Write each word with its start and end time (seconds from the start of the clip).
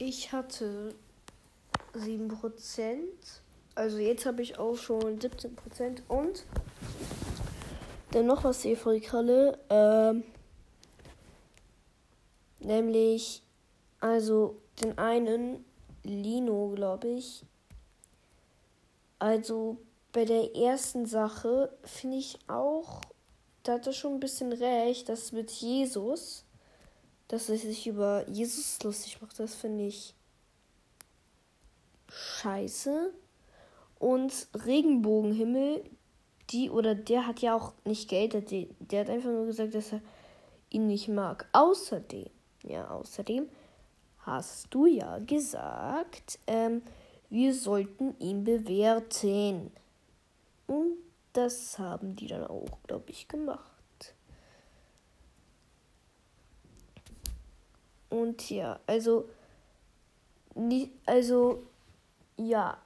Ich 0.00 0.32
hatte 0.32 0.92
7%. 1.94 2.98
Also 3.76 3.98
jetzt 3.98 4.26
habe 4.26 4.42
ich 4.42 4.58
auch 4.58 4.76
schon 4.76 5.20
17% 5.20 6.02
und 6.08 6.44
dann 8.10 8.26
noch 8.26 8.42
was 8.42 8.62
hier 8.62 8.76
die 8.76 9.00
Kralle. 9.00 9.56
Ähm, 9.70 10.24
nämlich, 12.58 13.42
also 14.00 14.56
den 14.82 14.98
einen 14.98 15.64
Lino, 16.02 16.72
glaube 16.74 17.08
ich. 17.08 17.44
Also 19.20 19.78
bei 20.12 20.24
der 20.24 20.56
ersten 20.56 21.06
Sache 21.06 21.72
finde 21.84 22.16
ich 22.16 22.38
auch, 22.48 23.00
da 23.62 23.74
hat 23.74 23.86
er 23.86 23.92
schon 23.92 24.14
ein 24.14 24.20
bisschen 24.20 24.52
recht, 24.52 25.08
dass 25.08 25.30
mit 25.30 25.52
Jesus, 25.52 26.44
dass 27.28 27.48
er 27.48 27.56
sich 27.56 27.86
über 27.86 28.28
Jesus 28.28 28.82
lustig 28.82 29.20
macht, 29.20 29.38
das 29.38 29.54
finde 29.54 29.86
ich 29.86 30.14
scheiße. 32.08 33.12
Und 33.98 34.48
Regenbogenhimmel, 34.66 35.84
die 36.50 36.70
oder 36.70 36.94
der 36.94 37.26
hat 37.26 37.40
ja 37.40 37.56
auch 37.56 37.72
nicht 37.84 38.08
Geld, 38.08 38.34
der, 38.34 38.66
der 38.78 39.00
hat 39.00 39.10
einfach 39.10 39.30
nur 39.30 39.46
gesagt, 39.46 39.74
dass 39.74 39.92
er 39.92 40.00
ihn 40.70 40.86
nicht 40.86 41.08
mag. 41.08 41.48
Außerdem, 41.52 42.28
ja, 42.64 42.90
außerdem 42.90 43.48
hast 44.18 44.66
du 44.70 44.86
ja 44.86 45.18
gesagt, 45.20 46.38
ähm, 46.46 46.82
wir 47.30 47.54
sollten 47.54 48.18
ihn 48.18 48.44
bewerten. 48.44 49.70
Und 50.66 50.96
das 51.32 51.78
haben 51.78 52.16
die 52.16 52.26
dann 52.26 52.46
auch, 52.46 52.78
glaube 52.86 53.10
ich, 53.10 53.28
gemacht. 53.28 53.73
Und 58.14 58.48
ja, 58.48 58.78
also, 58.86 59.28
also, 61.04 61.66
ja, 62.36 62.78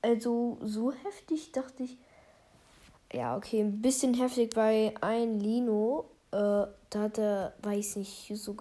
also 0.00 0.58
so 0.62 0.92
heftig 0.92 1.50
dachte 1.50 1.82
ich, 1.82 1.98
ja, 3.12 3.36
okay, 3.36 3.60
ein 3.60 3.82
bisschen 3.82 4.14
heftig 4.14 4.54
bei 4.54 4.94
ein 5.00 5.40
Lino, 5.40 6.04
äh, 6.30 6.36
da 6.36 6.70
hat 6.94 7.18
er, 7.18 7.54
weiß 7.62 7.96
nicht, 7.96 8.32
so 8.36 8.56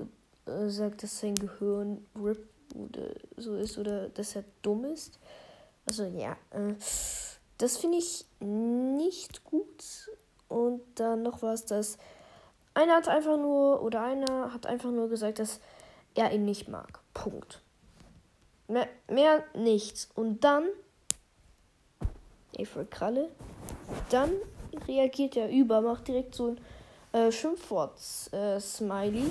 gesagt, 0.45 1.03
dass 1.03 1.19
sein 1.19 1.35
Gehirn 1.35 2.07
RIP 2.15 2.43
oder 2.73 3.11
so 3.37 3.55
ist 3.55 3.77
oder 3.77 4.09
dass 4.09 4.35
er 4.35 4.43
dumm 4.63 4.85
ist. 4.85 5.19
Also 5.85 6.05
ja, 6.05 6.37
äh, 6.49 6.73
das 7.59 7.77
finde 7.77 7.99
ich 7.99 8.25
nicht 8.39 9.43
gut. 9.43 10.09
Und 10.47 10.81
dann 10.95 11.21
noch 11.21 11.43
was, 11.43 11.65
dass 11.65 11.99
einer 12.73 12.95
hat 12.95 13.07
einfach 13.07 13.37
nur 13.37 13.81
oder 13.81 14.01
einer 14.01 14.53
hat 14.53 14.65
einfach 14.65 14.91
nur 14.91 15.09
gesagt, 15.09 15.39
dass 15.39 15.59
er 16.15 16.31
ihn 16.31 16.45
nicht 16.45 16.67
mag. 16.67 16.99
Punkt. 17.13 17.61
Mehr, 18.67 18.87
mehr 19.09 19.43
nichts. 19.53 20.09
Und 20.15 20.43
dann, 20.43 20.65
April 22.57 22.85
Kralle, 22.89 23.29
dann 24.09 24.31
reagiert 24.87 25.35
er 25.35 25.49
über, 25.49 25.81
macht 25.81 26.07
direkt 26.07 26.35
so 26.35 26.55
ein 26.55 26.57
äh, 27.19 27.31
Schimpfwort-Smiley. 27.31 29.29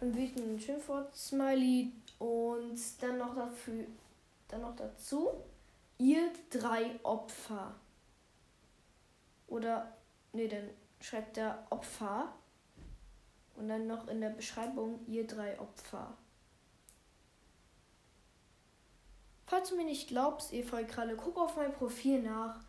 Ein 0.00 0.16
wütenden 0.16 0.58
Schimpfwort-Smiley 0.58 1.92
und 2.18 2.80
dann 3.00 3.18
noch 3.18 3.36
dafür, 3.36 3.84
dann 4.48 4.62
noch 4.62 4.74
dazu, 4.74 5.28
ihr 5.98 6.30
drei 6.50 6.98
Opfer. 7.04 7.74
Oder, 9.46 9.92
nee, 10.32 10.48
dann 10.48 10.70
schreibt 11.00 11.38
er 11.38 11.66
Opfer. 11.70 12.32
Und 13.54 13.68
dann 13.68 13.86
noch 13.86 14.08
in 14.08 14.20
der 14.20 14.30
Beschreibung, 14.30 15.04
ihr 15.06 15.26
drei 15.26 15.60
Opfer. 15.60 16.16
Falls 19.46 19.68
du 19.68 19.76
mir 19.76 19.84
nicht 19.84 20.08
glaubst, 20.08 20.52
Efeu 20.52 20.86
Kralle, 20.86 21.14
guck 21.14 21.36
auf 21.36 21.56
mein 21.56 21.74
Profil 21.74 22.22
nach. 22.22 22.60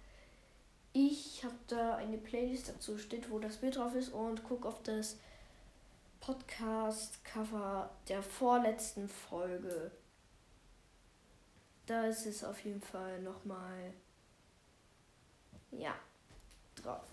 Ich 0.92 1.44
habe 1.44 1.56
da 1.68 1.96
eine 1.96 2.18
Playlist 2.18 2.70
dazu 2.70 2.98
steht, 2.98 3.32
wo 3.32 3.40
das 3.40 3.58
Bild 3.58 3.78
drauf 3.78 3.96
ist 3.96 4.10
und 4.10 4.44
guck 4.44 4.66
auf 4.66 4.84
das 4.84 5.18
Podcast-Cover 6.20 7.90
der 8.10 8.22
vorletzten 8.22 9.08
Folge. 9.08 9.92
Da 11.86 12.06
ist 12.06 12.26
es 12.26 12.44
auf 12.44 12.64
jeden 12.64 12.82
Fall 12.82 13.22
nochmal, 13.22 13.94
ja, 15.72 15.96
drauf. 16.76 17.08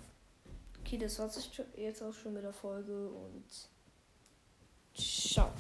Okay, 0.91 0.99
das 0.99 1.21
war's 1.21 1.49
jetzt 1.77 2.03
auch 2.03 2.13
schon 2.13 2.33
mit 2.33 2.43
der 2.43 2.53
Folge 2.53 3.11
und 3.11 3.45
ciao. 4.93 5.53